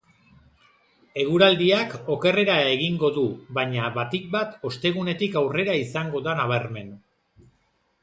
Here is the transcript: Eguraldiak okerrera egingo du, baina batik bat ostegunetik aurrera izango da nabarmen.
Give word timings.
Eguraldiak 1.23 1.93
okerrera 2.15 2.57
egingo 2.71 3.13
du, 3.19 3.27
baina 3.59 3.93
batik 4.01 4.27
bat 4.37 4.59
ostegunetik 4.73 5.41
aurrera 5.45 5.81
izango 5.87 6.27
da 6.31 6.39
nabarmen. 6.45 6.95